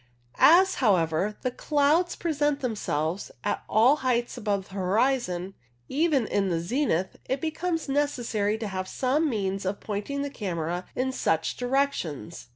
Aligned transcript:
As, 0.39 0.73
however, 0.81 1.37
the 1.43 1.51
clouds 1.51 2.15
present 2.15 2.59
themselves 2.61 3.29
at 3.43 3.63
all 3.69 3.97
heights 3.97 4.35
above 4.35 4.69
the 4.69 4.73
horizon, 4.73 5.53
even 5.89 6.25
in 6.25 6.49
the 6.49 6.59
zenith, 6.59 7.17
it 7.25 7.39
becomes 7.39 7.87
necessary 7.87 8.57
to 8.57 8.67
have 8.67 8.87
some 8.87 9.29
means 9.29 9.63
of 9.63 9.79
pointing 9.79 10.23
the 10.23 10.31
camera 10.31 10.85
in 10.95 11.11
such 11.11 11.55
direc 11.55 11.91
tions. 11.93 12.47